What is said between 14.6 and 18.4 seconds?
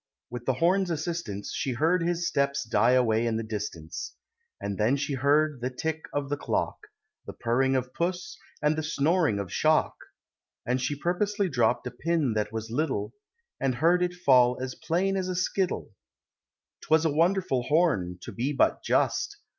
plain as a skittle! 'Twas a wonderful Horn, to